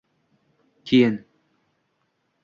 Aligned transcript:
Keyin 0.85 1.25